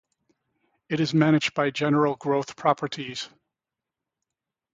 It 0.89 0.99
is 0.99 1.13
managed 1.13 1.53
by 1.53 1.69
General 1.69 2.15
Growth 2.15 2.55
Properties. 2.55 3.29